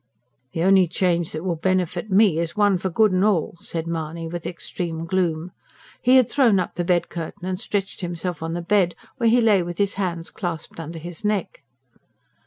[0.53, 4.27] "The only change that will benefit me is one for good and all," said Mahony
[4.27, 5.51] with extreme gloom.
[6.01, 9.41] He had thrown up the bed curtain and stretched himself on the bed, where he
[9.41, 11.61] lay with his hands clasped under his neck.